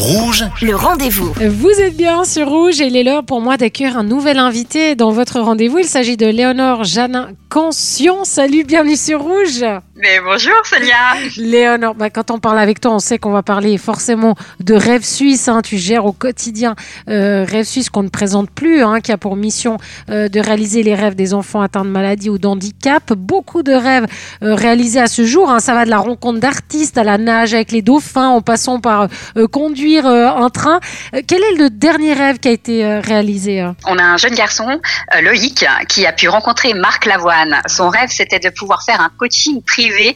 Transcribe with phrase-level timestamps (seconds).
[0.00, 1.32] Rouge, Le rendez-vous.
[1.48, 4.94] Vous êtes bien sur Rouge et il est l'heure pour moi d'accueillir un nouvel invité
[4.94, 5.78] dans votre rendez-vous.
[5.78, 8.24] Il s'agit de Léonore Janin Cancion.
[8.24, 9.64] Salut, bienvenue sur Rouge.
[9.98, 10.94] Mais bonjour Sonia.
[11.38, 15.02] Léonore, bah, quand on parle avec toi, on sait qu'on va parler forcément de Rêve
[15.02, 15.48] Suisse.
[15.48, 15.62] hein.
[15.64, 16.74] Tu gères au quotidien
[17.08, 19.78] euh, Rêve Suisse qu'on ne présente plus, hein, qui a pour mission
[20.10, 23.14] euh, de réaliser les rêves des enfants atteints de maladie ou d'handicap.
[23.14, 24.06] Beaucoup de rêves
[24.42, 25.48] euh, réalisés à ce jour.
[25.50, 25.60] hein.
[25.60, 29.08] Ça va de la rencontre d'artistes à la nage avec les dauphins, en passant par
[29.38, 29.46] euh,
[29.86, 30.80] conduire euh, train.
[31.14, 34.34] Euh, quel est le dernier rêve qui a été euh, réalisé On a un jeune
[34.34, 34.80] garçon,
[35.22, 37.60] Loïc, qui a pu rencontrer Marc Lavoine.
[37.66, 40.14] Son rêve, c'était de pouvoir faire un coaching privé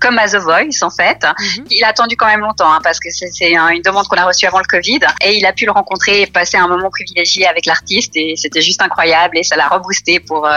[0.00, 1.18] comme à The Voice, en fait.
[1.38, 1.64] Mhm.
[1.70, 4.16] Il a attendu quand même longtemps, hein, parce que c'est c'est un- une demande qu'on
[4.16, 5.00] a reçue avant le Covid.
[5.24, 8.12] Et il a pu le rencontrer et passer un moment privilégié avec l'artiste.
[8.16, 9.38] Et c'était juste incroyable.
[9.38, 10.48] Et ça l'a reboosté pour,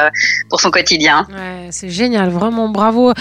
[0.50, 1.26] pour son quotidien.
[1.30, 3.14] Ouais, c'est génial, vraiment bravo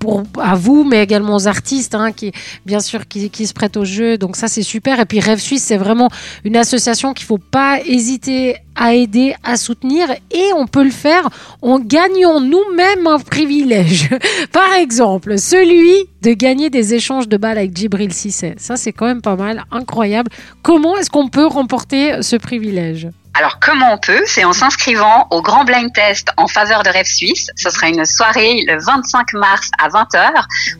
[0.00, 2.32] pour à vous, mais également aux artistes, hein, qui
[2.66, 4.18] bien sûr qui, qui se prêtent au jeu.
[4.18, 5.00] Donc ça c'est super.
[5.00, 6.08] Et puis Rêve Suisse, c'est vraiment
[6.44, 11.28] une association qu'il faut pas hésiter à aider, à soutenir, et on peut le faire
[11.62, 14.10] en gagnant nous-mêmes un privilège.
[14.52, 18.54] Par exemple, celui de gagner des échanges de balles avec Djibril Cissé.
[18.56, 20.30] Ça c'est quand même pas mal, incroyable.
[20.62, 23.08] Comment est-ce qu'on peut remporter ce privilège?
[23.36, 27.06] Alors, comment on peut C'est en s'inscrivant au Grand Blind Test en faveur de Rêve
[27.06, 27.50] Suisse.
[27.56, 30.30] Ce sera une soirée le 25 mars à 20h.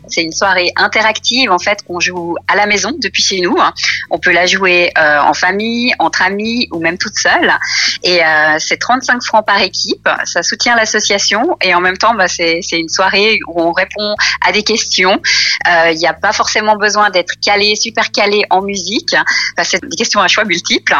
[0.07, 3.57] C'est une soirée interactive, en fait, qu'on joue à la maison depuis chez nous.
[4.09, 7.53] On peut la jouer euh, en famille, entre amis ou même toute seule.
[8.03, 10.07] Et euh, c'est 35 francs par équipe.
[10.23, 11.57] Ça soutient l'association.
[11.61, 14.15] Et en même temps, bah, c'est une soirée où on répond
[14.47, 15.21] à des questions.
[15.67, 19.13] Euh, Il n'y a pas forcément besoin d'être calé, super calé en musique.
[19.13, 20.95] Enfin, c'est des questions à choix multiples.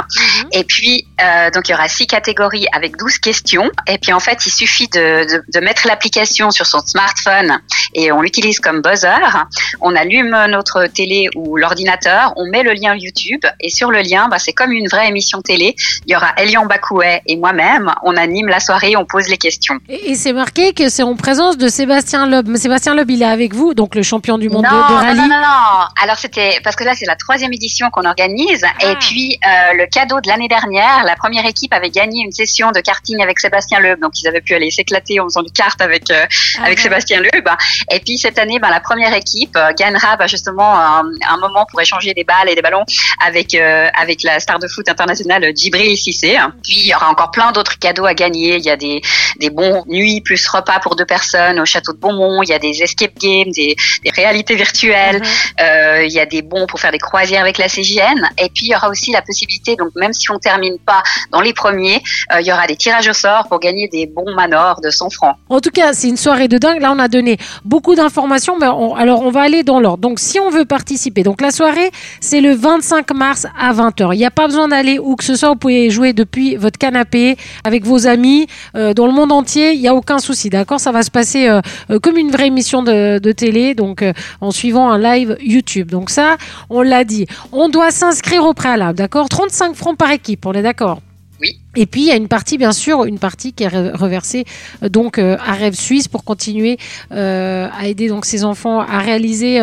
[0.51, 3.69] Et puis, euh, donc il y aura six catégories avec 12 questions.
[3.87, 7.59] Et puis en fait, il suffit de, de, de mettre l'application sur son smartphone
[7.95, 9.47] et on l'utilise comme buzzer.
[9.81, 14.27] On allume notre télé ou l'ordinateur, on met le lien YouTube et sur le lien,
[14.29, 15.75] bah, c'est comme une vraie émission télé.
[16.05, 17.91] Il y aura Elian Bakoué et moi-même.
[18.03, 19.75] On anime la soirée, on pose les questions.
[19.89, 22.47] Et, et c'est marqué que c'est en présence de Sébastien Loeb.
[22.47, 25.15] Mais Sébastien Loeb, il est avec vous, donc le champion du monde non, de, rallye.
[25.17, 25.85] non, non, non.
[26.03, 28.91] Alors c'était parce que là c'est la troisième édition qu'on organise Ah.
[28.91, 32.71] et puis euh, le cadeau de l'année dernière, la première équipe avait gagné une session
[32.71, 35.79] de karting avec Sébastien Loeb, donc ils avaient pu aller s'éclater en faisant du kart
[35.81, 36.25] avec euh,
[36.59, 36.83] Ah avec ouais.
[36.83, 37.47] Sébastien Loeb.
[37.91, 41.65] Et puis cette année, ben, la première équipe euh, gagnera ben, justement un, un moment
[41.69, 42.85] pour échanger des balles et des ballons
[43.25, 46.37] avec euh, avec la star de foot internationale Djibril Cissé.
[46.63, 48.57] Puis il y aura encore plein d'autres cadeaux à gagner.
[48.57, 49.01] Il y a des
[49.39, 52.41] des bons nuits plus repas pour deux personnes au château de Beaumont.
[52.43, 55.17] Il y a des escape games, des, des réalités virtuelles.
[55.17, 55.25] Mhm.
[55.61, 58.29] Euh, il y a des bons pour faire des croisières avec la CGN.
[58.37, 61.41] Et puis, il y aura aussi la possibilité, donc même si on termine pas dans
[61.41, 62.01] les premiers,
[62.33, 65.09] euh, il y aura des tirages au sort pour gagner des bons manors de 100
[65.09, 65.35] francs.
[65.49, 66.81] En tout cas, c'est une soirée de dingue.
[66.81, 69.99] Là, on a donné beaucoup d'informations, mais alors on va aller dans l'ordre.
[69.99, 74.13] Donc, si on veut participer, donc la soirée, c'est le 25 mars à 20h.
[74.13, 75.49] Il n'y a pas besoin d'aller où que ce soit.
[75.49, 79.73] Vous pouvez jouer depuis votre canapé avec vos amis euh, dans le monde entier.
[79.73, 80.79] Il n'y a aucun souci, d'accord?
[80.79, 84.03] Ça va se passer euh, euh, comme une vraie émission de, télé, donc
[84.39, 85.91] en suivant un live YouTube.
[85.91, 86.37] Donc ça,
[86.69, 87.25] on l'a dit.
[87.51, 89.27] On doit s'inscrire au préalable, d'accord?
[89.29, 90.99] 35 francs par équipe, on est d'accord?
[91.41, 91.59] Oui.
[91.75, 94.45] et puis il y a une partie, bien sûr, une partie qui est re- reversée
[94.83, 96.77] euh, donc euh, à Rêve Suisse pour continuer
[97.11, 99.59] euh, à aider donc ces enfants à réaliser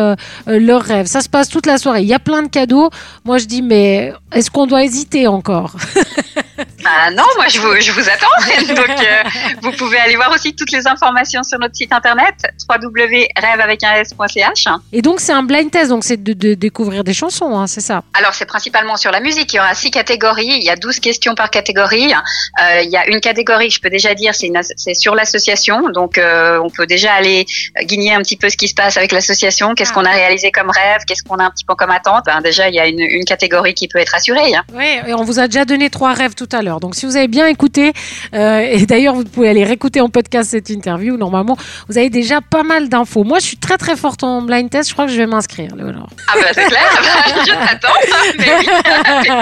[0.47, 1.07] leurs rêves.
[1.07, 2.01] Ça se passe toute la soirée.
[2.01, 2.89] Il y a plein de cadeaux.
[3.25, 5.75] Moi je dis mais est-ce qu'on doit hésiter encore?
[6.85, 8.27] Ah non, moi je vous, je vous attends.
[8.75, 9.23] Donc euh,
[9.61, 12.35] vous pouvez aller voir aussi toutes les informations sur notre site internet
[12.69, 14.67] www.rêveavecun.ch.
[14.91, 17.81] Et donc c'est un blind test, donc c'est de, de découvrir des chansons, hein, c'est
[17.81, 18.03] ça?
[18.13, 19.53] Alors c'est principalement sur la musique.
[19.53, 20.47] Il y aura six catégories.
[20.57, 22.13] Il y a 12 questions par catégorie.
[22.13, 25.89] Euh, il y a une catégorie je peux déjà dire, c'est sur l'association.
[25.89, 27.45] Donc euh, on peut déjà aller
[27.83, 29.73] guigner un petit peu ce qui se passe avec l'association.
[29.75, 31.01] Qu'est-ce qu'on a réalisé comme rêve?
[31.07, 33.25] Qu'est-ce qu'on a un petit peu comme attente ben, Déjà il y a une, une
[33.25, 34.55] catégorie qui peut être assurée.
[34.55, 34.63] hein.
[34.73, 36.72] Oui, et on vous a déjà donné trois rêves tout à l'heure.
[36.79, 37.93] Donc, si vous avez bien écouté,
[38.33, 41.55] euh, et d'ailleurs, vous pouvez aller réécouter en podcast cette interview, normalement,
[41.89, 43.23] vous avez déjà pas mal d'infos.
[43.23, 44.89] Moi, je suis très, très forte en blind test.
[44.89, 46.09] Je crois que je vais m'inscrire, Léonore.
[46.27, 46.89] Ah bah c'est clair.
[47.45, 47.93] je t'attends.
[48.39, 48.65] Oui,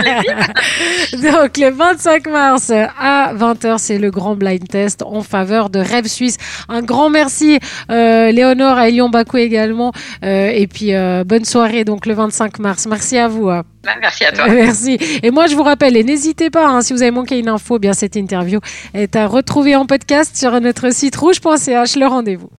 [0.02, 1.32] plaisir.
[1.32, 6.08] Donc, le 25 mars à 20h, c'est le grand blind test en faveur de Rêve
[6.08, 6.38] Suisse.
[6.70, 9.92] Un grand merci, euh, Léonore, à Elion Bakou également.
[10.24, 10.92] Euh, et puis,
[11.26, 12.88] bonne soirée, donc, le 25 mars.
[12.88, 13.50] Merci à vous.
[13.50, 13.64] hein.
[13.84, 14.48] Ben, Merci à toi.
[14.50, 14.98] Merci.
[15.24, 17.78] Et moi, je vous rappelle, et n'hésitez pas, hein, si vous avez manqué une info,
[17.78, 18.60] eh bien cette interview
[18.94, 21.96] est à retrouver en podcast sur notre site rouge.ch.
[21.96, 22.52] Le rendez-vous.